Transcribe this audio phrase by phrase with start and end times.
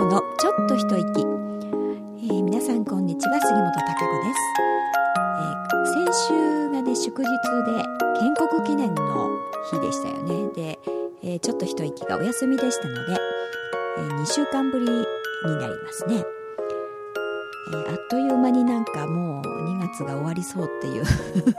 [0.00, 4.40] 子のちょっと一息、えー、皆さんこんにちは杉本孝子です、
[5.36, 7.84] えー、先週がね祝日で
[8.18, 9.28] 建国記念の
[9.70, 10.48] 日でしたよね。
[10.54, 10.78] で、
[11.22, 13.12] えー、ちょっと一息がお休みでしたので、
[13.98, 14.90] え2週間ぶりに
[15.58, 16.24] なりますね、
[17.86, 21.04] えあっという間になんかもう2月が終わりそうっていう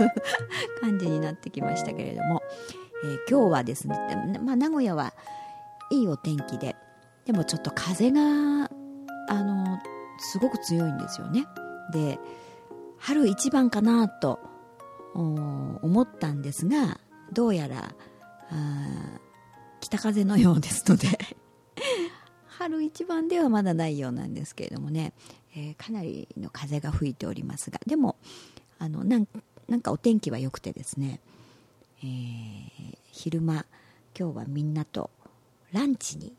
[0.82, 2.42] 感じになってきましたけれども、
[3.04, 5.14] え今日はですね、まあ、名古屋は
[5.92, 6.76] いいお天気で
[7.26, 8.22] でもちょっと風が
[9.30, 9.80] あの
[10.20, 11.46] すごく強いんですよね。
[11.92, 12.20] で
[12.98, 14.40] 春一番かなと
[15.14, 17.00] 思ったんですが
[17.34, 17.96] どうやら
[19.80, 21.08] 北風のようですので
[22.48, 25.14] 春一番ではまだないようなんですけれどもね、
[25.56, 27.80] えー、かなりの風が吹いておりますが。
[27.86, 28.18] でも
[28.78, 29.28] あのなん
[29.68, 31.22] なんかお天気は良くてですね、
[32.04, 33.66] えー、昼間
[34.18, 35.10] 今日はみんなと
[35.72, 36.34] ランチに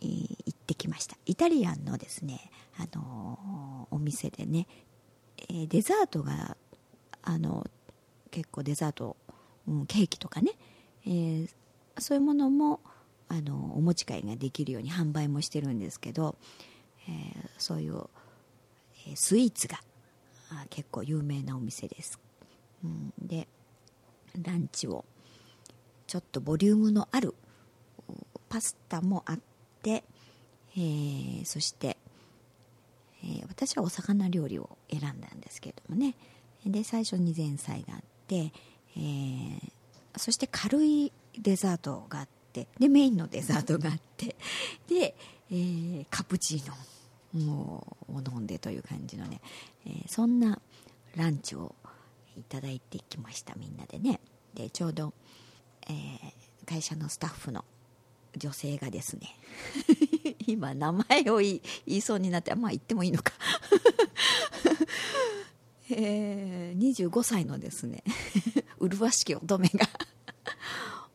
[0.00, 1.16] 行ってきました。
[1.26, 4.66] イタリアンのですね、あのお店でね、
[5.48, 6.56] えデザートが
[7.22, 7.66] あの
[8.30, 9.16] 結構デザート、
[9.66, 10.52] うん、ケーキとかね、
[11.06, 11.48] えー、
[11.98, 12.80] そういうものも
[13.28, 16.36] あのお持ち帰りができるように販売もしてるんですけど、
[17.08, 18.04] えー、そういう、
[19.08, 19.78] えー、スイーツが
[20.70, 22.20] 結構有名なお店です、
[22.84, 23.48] うん、で
[24.40, 25.04] ランチを
[26.06, 27.34] ちょっとボリュームのある
[28.48, 29.55] パスタもあって、
[29.90, 31.96] えー、そして、
[33.24, 36.14] えー、私はお魚料理を選んだんですけれどもね。
[36.64, 38.52] で最初に前菜があって、
[38.96, 39.60] えー、
[40.16, 44.36] そして軽いデザートがあってでメインのデザートがあって
[44.88, 45.14] で、
[45.50, 46.74] えー、カプチーノ
[47.44, 49.40] もう飲んでという感じのね、
[49.86, 50.60] えー、そんな
[51.14, 51.74] ランチを
[52.36, 54.20] いただいてきましたみんなでね。
[54.54, 55.12] でちょうど、
[55.88, 56.32] えー、
[56.66, 57.64] 会社のスタッフの
[58.36, 59.34] 女性がですね
[60.46, 63.32] 今名前を言いそうになってまあ言ってもいいのか。
[65.88, 68.02] えー、25歳のですね
[68.80, 69.88] 麗しき乙女が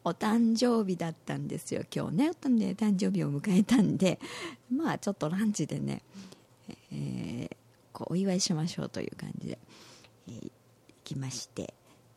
[0.06, 1.84] お誕生日だったんですよ。
[1.94, 2.32] 今日ねね
[2.72, 4.18] 誕生日を迎えたんで
[4.70, 6.02] まあちょっとランチでね、
[6.92, 7.56] えー、
[7.92, 9.60] こうお祝いしましょうという感じで、
[10.30, 10.52] えー、行
[11.04, 11.74] きまして、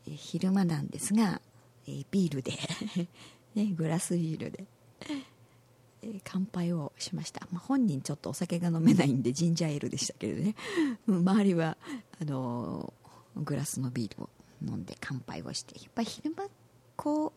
[0.07, 1.41] えー、昼間なんですが、
[1.89, 2.53] えー、ビールで
[3.55, 4.65] ね、グラスビールで。
[5.11, 10.55] え 乾杯をしました、まあ、本人ちょっとお酒が飲めないんでジンジャーエールでしたけれどね。
[11.09, 11.77] 周りは
[12.21, 12.93] あの
[13.37, 14.31] グラスのビールを
[14.63, 16.49] 飲んで乾杯をしてやっぱり昼間
[16.97, 17.33] こ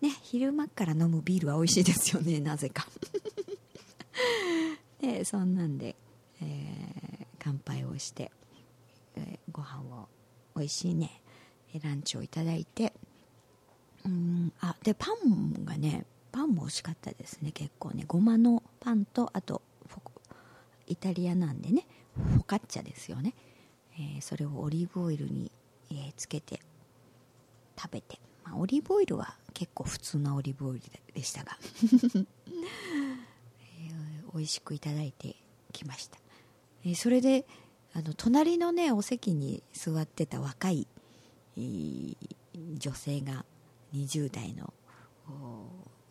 [0.00, 2.86] うね昼間から飲むビールは美味しいですよね なぜか。
[5.00, 5.94] でそんなんで、
[6.42, 8.32] えー、乾杯をして、
[9.14, 10.08] えー、ご飯を
[10.56, 11.22] 美味しいね
[11.82, 12.92] ランチをいただいて
[14.04, 16.04] うんあでパンがね
[16.38, 17.50] パンも美味しかったですね。
[17.50, 18.04] 結構ね。
[18.06, 19.60] ごまのパンとあと
[20.86, 21.84] イタリアなんでね。
[22.14, 23.34] フォカッチャですよね、
[23.94, 25.50] えー、それをオリーブオイルに、
[25.90, 26.60] えー、つけて
[27.80, 30.82] 食べて、まあ、オリーブオイルは結構普通なオリーブオイル
[31.14, 31.56] でしたが、
[31.86, 32.26] えー、
[34.32, 35.36] 美味しくいただいて
[35.72, 36.18] きました、
[36.84, 37.46] えー、それで
[37.94, 40.86] あの隣のねお席に座ってた若い、
[41.56, 42.16] えー、
[42.78, 43.44] 女性が
[43.94, 44.72] 20代の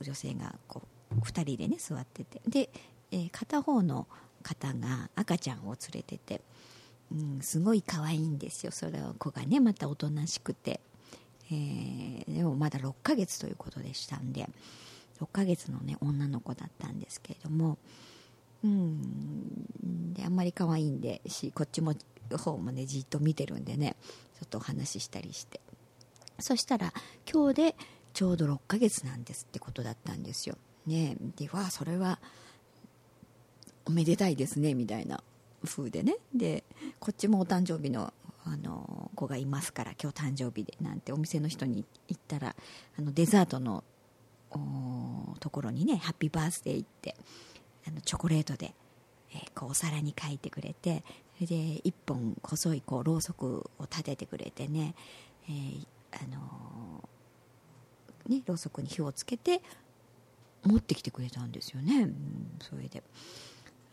[0.02, 2.41] 女性がこう2人でね座ってて。
[2.47, 2.69] で、
[3.12, 4.08] えー、片方の
[4.44, 6.41] 方が赤ちゃんを連れてて、
[7.12, 8.72] うん、すごい可愛いんですよ。
[8.72, 10.80] それは子がねまたおとなしくて、
[11.52, 14.50] えー、でもまだ6ヶ月ということでしたんで。
[15.19, 17.78] 6ヶ月のね女の子だったんですけれども。
[18.63, 20.13] うん。
[20.13, 21.94] であんまり可愛いんでしこっちも
[22.38, 23.96] 方もねじっと見てるんでね
[24.40, 25.59] ちょっとお話ししたりして。
[26.40, 26.94] そしたら
[27.31, 27.75] 今日で
[28.18, 30.58] ちょうど6ヶ月なんですってことだったんですよ。
[30.88, 32.18] ねでわあそれは
[33.86, 35.22] おめでたいですねみたいな
[35.64, 36.64] 風でねで
[37.00, 38.12] こっちもお誕生日の
[38.44, 42.56] あの子がいますから今日誕生日でなんてお店の人に言ったら
[42.98, 43.84] あのデザートの
[45.40, 47.16] ところにねハッピーバースデー行って
[47.88, 48.74] あのチョコレートで、
[49.31, 51.04] えー、こうお皿に書いてくれて
[51.36, 54.96] それで1本細いこうろうそくを立ててくれてね、
[55.48, 57.08] えー、あの
[58.27, 59.62] ね、ろうそくに火をつけて
[60.63, 62.15] 持ってきてくれたんですよね、うん、
[62.59, 63.03] それで,、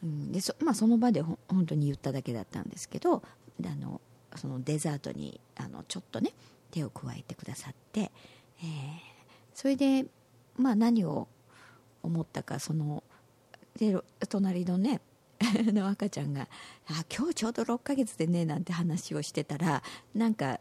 [0.02, 3.22] うん、でそ,、まあ、その場でほ本当に言っただけだったんですけど
[3.64, 4.00] あの
[4.34, 6.32] そのデザートにあのちょっとね
[6.70, 8.10] 手を加えてくださって、えー、
[9.54, 10.06] それで、
[10.56, 11.28] まあ、何を
[12.02, 13.04] 思ったかその
[13.78, 13.96] で
[14.28, 15.00] 隣のね
[15.72, 16.48] の赤ちゃんが
[16.88, 19.82] 「あ今日ちょうど6ヶ月でね」なんて話をしてたら
[20.14, 20.60] なんか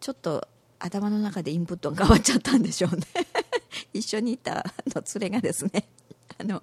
[0.00, 0.48] ちょっと
[0.82, 3.06] 頭の中でインプットが変わっちゃったんでしょうね。
[3.94, 5.88] 一緒にいたの連れがですね。
[6.38, 6.62] あの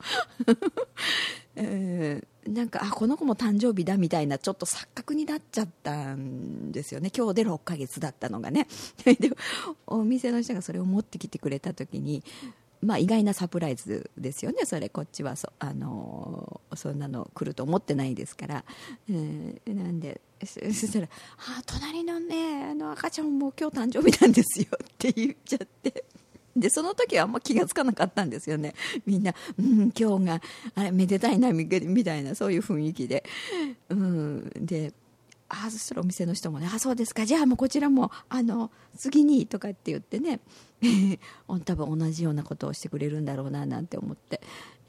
[1.55, 7.11] えー、なんかあこの子も誕生日だみたいなちょっと錯覚になっちゃったんですよね。
[7.15, 8.67] 今日で6ヶ月だったのがね。
[9.05, 9.17] で
[9.87, 12.23] お店の人がそれを持ってきてくれた時に
[12.81, 18.63] まあ、意外なサプライズですよね、それ、こっちはそ,、あのそんなの来ると思ってないですから、
[19.09, 26.05] えー、なんで、そ したら、あ隣のね、あの赤ちゃんも今日誕生日なんですよって言っちゃって。
[26.55, 28.73] でその時はあんま気が付かなかったんですよね、
[29.05, 30.41] みんな、うん、今日が
[30.75, 31.67] あれめでたいなみ
[32.03, 33.23] たいな、そういう雰囲気で。
[33.89, 34.93] うん、で
[35.49, 40.39] あそしたらお店の人もね、あそうですか、じゃあもうこちらもあの次にとかって言ってね、
[41.65, 44.41] 多分同じようなことをしてくれるんだろうななんて思って、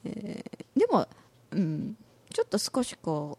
[0.04, 1.08] えー、でも、
[1.50, 1.96] うん、
[2.32, 3.38] ちょっと少しこ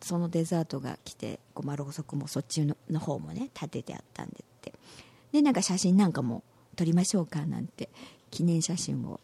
[0.00, 4.74] うそのデザートが来てこう丸細くもそっちのの方もね立ててあったんでって。
[5.32, 6.44] でなんか写真なんかも
[6.76, 7.88] 撮りましょうかなんて。
[8.34, 9.20] 記念写真を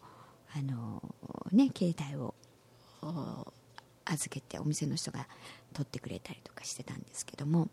[0.55, 1.03] あの
[1.51, 2.33] ね携帯を
[4.05, 5.27] 預けてお店の人が
[5.75, 7.69] 撮ってくれたりとかしてたんですけども、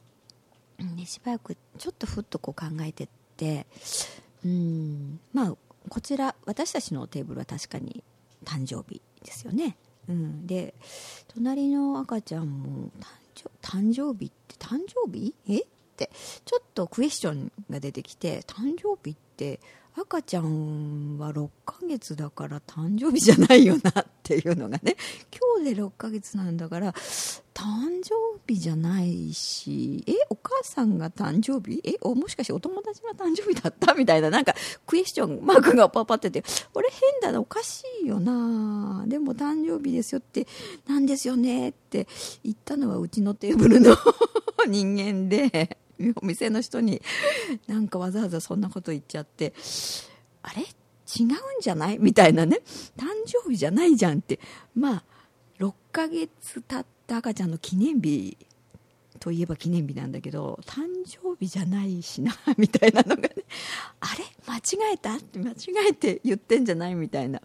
[0.80, 3.66] ね、しばらくちょっとふっとこう考えてって
[4.46, 5.56] うんまあ
[5.90, 8.04] こちら私たちのテーブルは確かに
[8.44, 9.78] 誕生日ですよね、
[10.08, 10.74] うん、で
[11.34, 12.92] 隣の赤ちゃんも
[13.62, 15.34] 誕生日って誕生日？
[15.48, 15.62] え？
[15.62, 15.66] っ
[15.96, 16.12] て
[16.46, 19.60] ちょっとクエスチョンが出てきて誕生日って
[20.00, 24.96] 赤ちゃんは6ヶ月だから誕生日じゃないよなっていうのがね。
[25.58, 27.64] 今日で6ヶ月なんだから誕
[28.04, 28.14] 生
[28.48, 31.82] 日じゃないしえお母さんが誕生日？
[31.84, 34.54] えおもしかしてお友達が誕生日だったみたいななんか
[34.86, 36.44] クエスチョンマークがパパってて
[36.76, 39.04] 俺変だなおかしいよな。
[39.08, 40.46] でも誕生日ですよって
[40.88, 42.08] なんですよねって
[42.44, 43.98] 言ったのはうちのテーブルの
[44.68, 45.80] 人間で。
[46.22, 47.02] お店の人に
[47.68, 49.54] なんかわざわざそんなこと言っちゃって
[50.44, 50.62] あれ？
[50.62, 51.30] 違うん
[51.62, 51.98] じゃない？
[52.00, 52.60] みたいなね。
[52.98, 54.40] 誕生日じゃないじゃんって。
[54.76, 55.04] まあ
[55.60, 58.38] 6ヶ月経った赤ちゃんの記念日
[59.20, 63.30] といえば記念日なんだけど誕生日じゃないしな みたいなのがね。
[64.02, 64.24] あれ？
[64.46, 65.16] 間違えた？
[65.16, 65.56] って間違
[65.90, 66.96] えて言ってんじゃない？
[66.96, 67.42] みたいな。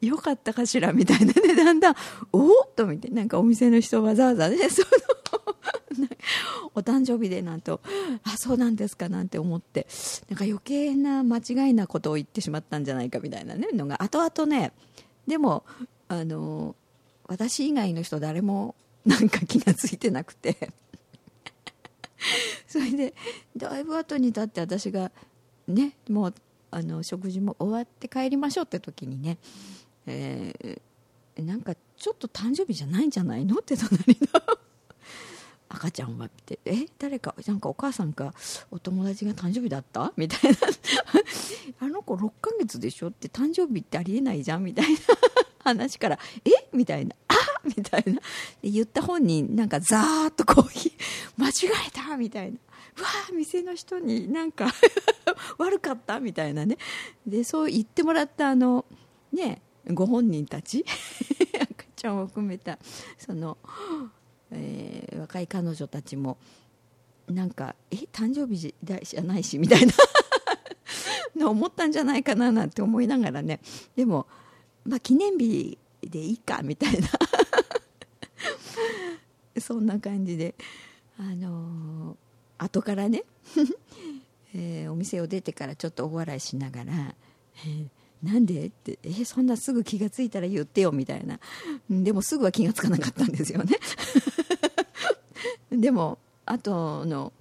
[0.00, 0.92] よかったかしら？
[0.92, 1.54] みたいなね。
[1.56, 1.96] だんだん
[2.32, 4.88] おっと見てなんかお店の人わざわざねその
[6.80, 7.80] お誕生日でなんと
[8.24, 9.86] あそうなんですかなんて思って
[10.28, 14.72] なんか余計な間違いなことを言ってしまったんじゃないかみたいな、ね、のが後々ね
[15.26, 15.64] でも
[16.08, 16.74] あの
[17.26, 18.74] 私以外の人誰も
[19.06, 20.72] なんか気が付いてなくて。
[22.68, 23.14] それで
[23.56, 25.10] だいぶ後に経って私が
[25.66, 26.34] ねもう
[26.70, 29.38] あの食事も終わって帰りましょうって時にね、
[30.06, 34.40] えー、なんかちょっと誕生日じゃないんじゃないのって隣の
[35.80, 38.34] 赤ちゃんはってえ誰かなんかお母さんか
[38.70, 40.12] お友達が誕生日だった？
[40.16, 40.58] みたいな
[41.80, 43.08] あの子6ヶ月でしょ？
[43.08, 44.64] って誕生日ってありえないじゃん？
[44.64, 44.98] みたいな
[45.64, 46.50] 話からえ？
[46.74, 47.34] みたいなあ
[47.64, 48.20] みたいな。
[48.62, 51.52] 言った本人なんかザーッとコーヒー間違
[51.86, 52.16] えた！
[52.18, 52.58] みたいな
[52.98, 54.66] うわー店の人になんか
[55.56, 56.20] 悪かった？
[56.20, 56.76] みたいなね。
[57.26, 58.84] でそう言ってもらったあの
[59.32, 60.84] ねご本人たち。
[61.58, 62.78] 赤ちゃんを含めた
[63.18, 63.56] その
[64.52, 66.38] えー、若い彼女たちも
[67.28, 69.92] なんかえ誕生日じゃないしみたいな
[71.36, 73.60] の思ったんじゃないかななんて思いながらね。
[73.96, 74.26] でも、
[74.84, 77.08] まあ、記念日でいいかみたいな。
[79.60, 80.54] そんな感じで、
[81.18, 83.24] あのー、後からね、
[84.54, 87.14] えー、お店を出てからちょっとお笑いしながら、
[87.66, 87.86] え
[88.22, 91.40] なんでってえそんなすぐ気が付いたら言ってよみたいな。
[91.88, 93.78] でもすぐは気が付かなかったんですよね。
[95.80, 97.32] でもあとの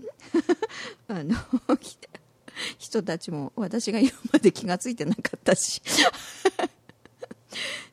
[1.09, 1.35] あの
[2.77, 5.81] 人たちも私が言うまで気が付いてなかったし。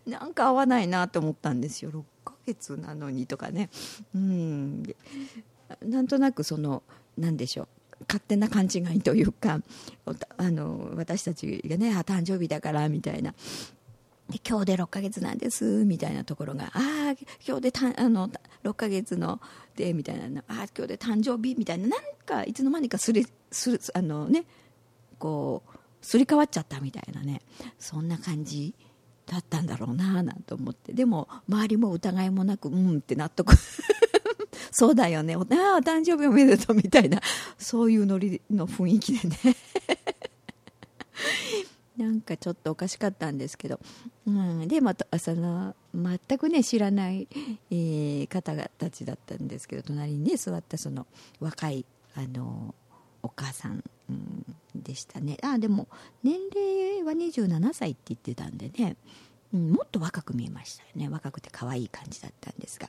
[0.06, 1.90] なんか合わないなと思ったんですよ。
[1.90, 3.70] 6ヶ月なのにとかね。
[4.14, 4.84] うん。
[5.82, 6.84] なんとなくその
[7.18, 7.68] 何でしょう。
[8.06, 9.60] 勝手な勘違いというか
[10.36, 13.34] あの私たちがね誕生日だからみたいな。
[14.30, 16.80] で今日で6ヶ月なんですみたいなところがああ
[17.46, 18.28] 今日でたあの
[18.64, 19.40] 6ヶ月の
[19.76, 24.44] でみたいなああ今日で誕生日みたいななんかいつの間にかすりすあのね
[25.18, 27.42] こうすり替わっちゃったみたいなね。
[27.80, 28.74] そんな感じ
[29.26, 30.92] だったんだろうななんて思って。
[30.92, 33.54] でも周りも疑いもなくうんって納得。
[34.70, 35.34] そうだよね。
[35.34, 35.42] ああ
[35.82, 37.20] 誕生日おめでとうみたいな。
[37.58, 39.56] そういうノリの雰囲気でね。
[41.96, 43.80] なんかちょっとおかしかったんですけど、
[44.26, 47.26] うん、でまたその全くね知らない、
[47.70, 51.06] えー、方たちだったんですけど隣にね座ったその
[51.40, 52.74] 若いあの
[53.22, 55.36] お母さん、うん、でしたね。
[55.42, 55.88] あでも
[56.22, 58.96] 年齢は27歳って言ってたんでね。
[59.54, 61.08] うん、もっと若く見えましたよね。
[61.08, 62.88] 若くて可愛い感じだったんですが、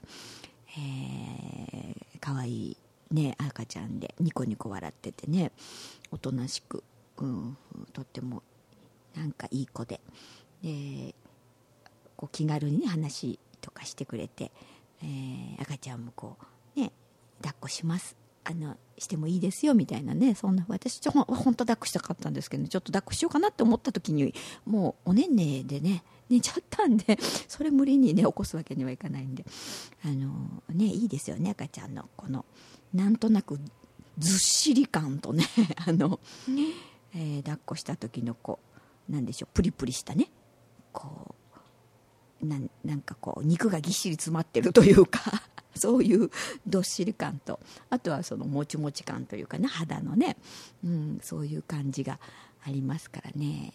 [0.77, 2.77] えー、可愛い
[3.11, 5.51] ね赤ちゃんでニコニコ笑っててね。
[6.11, 6.83] おとなしく、
[7.17, 7.57] うん、
[7.93, 8.43] とっても
[9.17, 9.99] なんかいい子で。
[10.63, 11.15] で
[12.15, 14.51] こう気軽に、ね、話とかしてくれて、
[15.03, 16.35] えー、赤ちゃんもこ
[16.75, 16.91] うね
[17.41, 18.15] 抱っこします。
[18.43, 24.33] あのしてもいいですよみたいなねそんな私ちょ本当抱っこしたかったんですけど、ちょっと抱っこしようかなって思った時に
[24.65, 27.19] もうおねんねでね寝ちゃったんで
[27.49, 29.45] それ無理にね起こすわけにはいかないんで。
[30.05, 32.45] あのねいいですよね赤ちゃんのこの
[32.93, 33.59] なんとなく
[34.17, 35.43] ずっしり感とね
[35.85, 36.21] あの、
[37.13, 38.66] えー、抱っこした時のこう
[39.09, 40.29] なんでしょうプリプリしたね。
[40.91, 41.35] こ
[42.41, 45.19] うなんかこう肉がぎっしり詰まってるというか
[45.75, 46.29] そういう
[46.67, 47.59] どっしり感と
[47.89, 50.37] あとはそのもちもち感というかね肌のね、
[50.83, 52.19] うん、そういう感じが
[52.63, 53.73] ありますからね。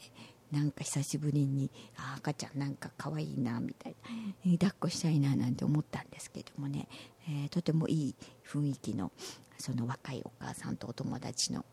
[0.52, 3.96] なんか久しぶりにあ赤ちゃんなんか可愛いなみたい
[4.44, 6.88] な抱っこしたいななんて思ったんですけどもね、
[7.26, 8.14] えー、とてもいい
[8.46, 9.12] 雰囲気の
[9.56, 11.64] その若いお母さんとお友達の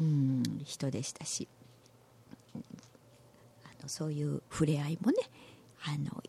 [0.00, 1.48] うん人でしたし。
[3.84, 5.16] のそういう触れ合いもね
[5.84, 6.22] あの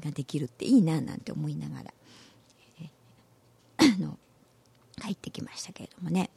[0.00, 1.92] ができるっていいななんて思いながら
[3.78, 4.18] あの
[5.00, 6.30] 帰ってきましたけれどもね、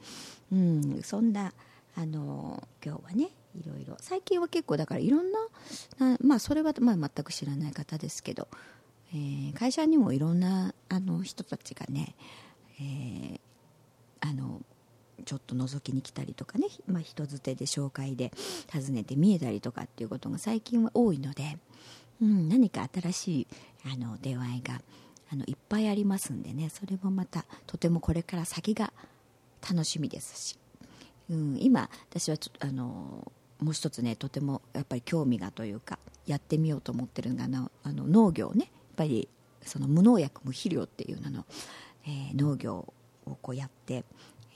[0.51, 1.53] うん、そんな
[1.95, 5.39] あの今日はねいろいろ最近は結構だからいろんな
[6.21, 8.47] まあそれはまあ全く知らない方ですけど、
[9.13, 12.15] えー、会社にもいろんなあの人たちがね、
[12.79, 13.39] えー、
[14.21, 14.61] あの
[15.25, 18.31] ちょっと覗きに来たりとかね、まあ、人づてで紹介で
[18.71, 21.57] 訪ねて見えたりとかっていうことが最近は多いので、
[22.21, 23.47] うん、何か新しい
[23.93, 24.81] あの出会いが
[25.31, 28.91] あのいっぱいありますんでねそれもまたとてもこれから先が
[29.67, 30.57] 楽しみですし、
[31.29, 38.65] うん、今私はちょあのもう一つねとてもやっぱり興味がというかやってみようと思ってるのがあの農業ね。
[38.65, 39.29] やっぱり
[39.63, 41.45] その無農薬無肥料っていうのの、
[42.05, 42.93] えー、農業
[43.25, 44.03] をこうやって、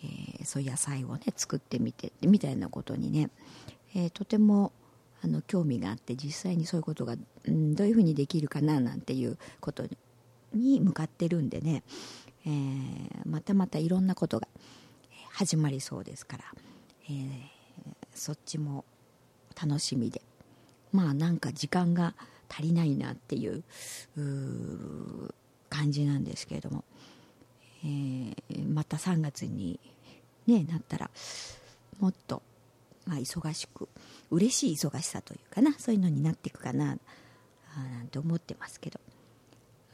[0.04, 3.30] えー、そういう野菜をね作ってみてみたいなことにね、
[3.96, 4.72] えー、とても
[5.24, 9.86] あの興味があって実際にそういうことが、うん、どういうふうにできるかななんていうこと
[10.54, 11.84] に向かってるんでね、
[12.46, 14.48] えー、またまたいろんなことが
[15.32, 16.44] 始まりそうですから、
[17.10, 17.40] えー、
[18.14, 18.86] そっちも
[19.60, 20.22] 楽しみで
[20.92, 22.14] まあなんか時間が
[22.50, 23.64] 足りないなっていう
[25.70, 26.84] 感じなんですけれども、
[27.84, 28.34] えー、
[28.72, 29.80] また3月に、
[30.48, 31.10] ね、なったら
[32.00, 32.42] もっと、
[33.06, 33.88] まあ、忙しく
[34.32, 36.98] 嬉しい忙しさというかなそういうのになっていくかな
[37.76, 39.00] あなんて思ってますけど。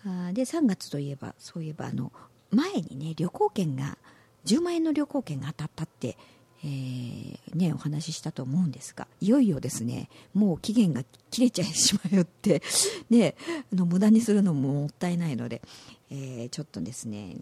[0.05, 2.11] あで3月といえばそういえばあの
[2.49, 3.97] 前にね旅行券が
[4.45, 6.17] 10万円の旅行券が当たったって、
[6.63, 12.63] えー、ね、お話ししたと思うんですがいよいよですねもう期限が切れちゃいしまうって、
[13.09, 13.35] ね、
[13.71, 15.61] あの無駄にするのももったいないので、
[16.09, 17.35] えー、ちょっとですね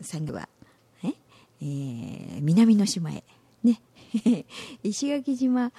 [0.00, 0.48] 産業は
[1.60, 3.24] え、ー、南の島へ。
[3.62, 3.80] ね。
[4.82, 5.72] 石垣島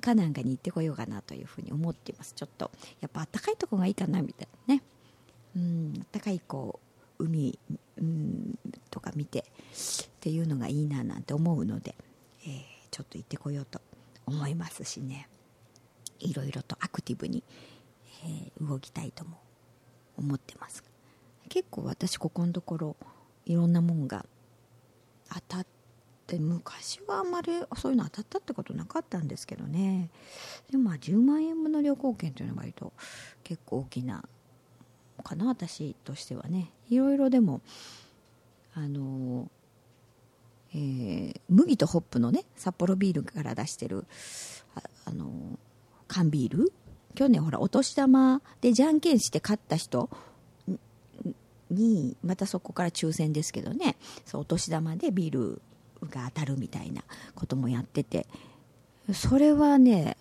[0.00, 2.34] かなんかに行ってこようかなというふうに思っています。
[2.34, 4.82] ちょっとやっぱあったかいとこがいいかなみたいなね。
[5.56, 6.80] うん高いこ
[7.18, 7.58] う海、
[7.98, 8.58] うん、
[8.90, 9.44] とか見てっ
[10.20, 11.94] ていうのがいいななんて思うので、
[12.44, 13.80] えー、ちょっと行ってこようと
[14.26, 15.28] 思いますしね。
[16.20, 17.42] いろいろとアクティブに、
[18.24, 19.38] えー、動きたいとも
[20.16, 20.82] 思ってます。
[21.48, 22.96] 結構私ここのところ
[23.46, 24.24] いろんなもんが
[25.34, 25.66] 当たっ
[26.26, 30.10] て昔はあまりそういうの当たったってことなかったんですけどね。
[30.70, 32.92] でもまあ10万円分の旅行券というのは割と
[33.42, 34.24] 結構大きな
[35.22, 36.70] かな私としてはね。
[36.90, 37.60] いろいろでも
[38.74, 39.50] あの、
[40.74, 44.06] えー、麦とホップのね札幌ビールから出してる
[44.74, 45.58] ああの
[46.08, 46.72] 缶ビール？
[47.14, 50.10] 去年ほらお年玉でじゃんけんして勝った人
[51.74, 53.96] にまたそこから抽選ですけどね。
[54.24, 55.62] そうお年玉でビール
[56.10, 57.02] が当たるみたいな
[57.34, 58.26] こともやってて。
[59.12, 60.16] それはね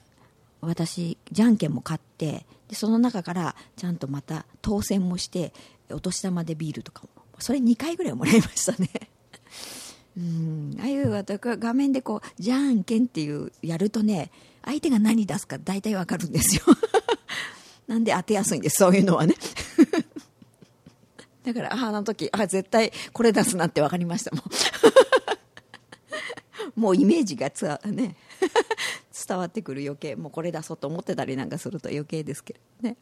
[0.59, 5.53] 私じゃんけんも買ってでその中からちゃんとまた当選もして
[5.89, 7.23] お年玉でビールとかも。
[7.39, 8.89] それ2回ぐらいもらいましたね。
[10.17, 10.77] うん。
[10.79, 14.31] ああいう私画面でこうじゃんけんっていうやるとね
[14.63, 16.61] 相手が何出すか大体わかるんですよ。
[17.87, 19.35] なんで当てやすいんですそういうのはね。
[21.43, 24.45] だからあの時あ絶対これ出すなって分かりましたもん
[26.79, 28.15] もうイメージがつわね
[29.27, 32.97] 伝わってくる余計もうこれ出そうと思ってたりなんかすると余計ですけどね、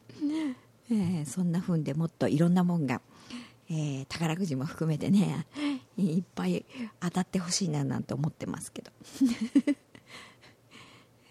[0.90, 3.02] えー、そんなふうでもっといろんなもんが、
[3.70, 5.46] えー、宝くじも含めてね
[5.98, 6.66] いっぱい
[7.00, 8.92] 当たってほしいななんて思ってますけど、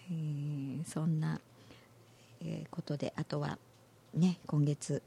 [0.09, 1.41] えー、そんな
[2.41, 3.59] えーことであとは
[4.13, 5.01] ね今月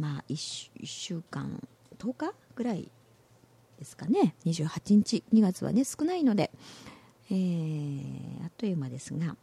[0.00, 1.62] まあ 1, 週1週間
[1.98, 2.90] 10日ぐらい
[3.78, 4.34] ですかね。
[4.46, 6.50] 28日2月はね少ないので、
[7.30, 9.36] えーあっという間ですが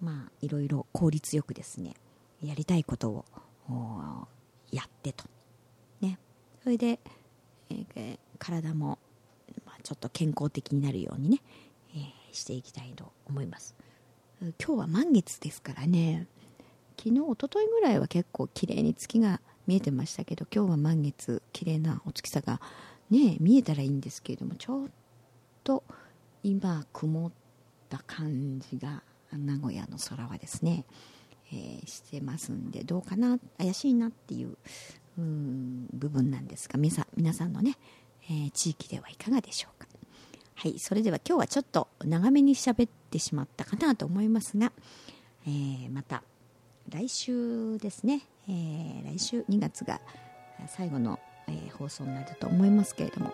[0.00, 1.94] まあいろいろ効率よくですね
[2.42, 3.24] やりたいことを
[4.70, 5.24] やってと。
[6.00, 6.18] ね。
[6.62, 7.00] それで、
[7.68, 8.98] えー体も、
[9.64, 11.38] まあ、ちょっと健康的になるようにね、
[11.94, 13.74] えーしていきたいと思います。
[14.40, 16.26] 今日は満月ですからね。
[16.96, 22.60] 昨日一昨日ぐらいは結構綺麗に月が見えてましたけど今日は満月綺麗なお月さが
[23.10, 24.88] ね見えたらいいんですけれどもちょっ
[25.64, 25.84] と
[26.42, 27.30] 今曇っ
[27.88, 29.02] た感じが
[29.32, 30.84] 名古屋の空はですね、
[31.52, 34.56] えーしてますんでどうかな怪しいなっていう
[35.18, 37.76] うん部分なんですが皆さ皆さんのね、
[38.24, 39.88] えー地域ではいかがでしょうか。
[40.54, 44.72] はいそれでは今日はちょっと長めに喋ってしまったかなと思いますが、
[45.46, 46.22] えーまた
[46.88, 50.00] 来週ですね、えー来週2月が
[50.66, 51.18] 最後の、
[51.48, 53.32] えー放送になると思いますけれども、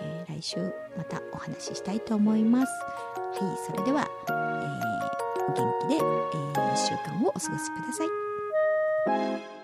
[0.00, 0.56] えー来週
[0.96, 2.72] またお話ししたいと思います。
[2.72, 4.32] はいそれでは、え
[5.48, 7.58] お元気で、え1週間をお過ごしくだ
[7.92, 8.04] さ
[9.56, 9.59] い。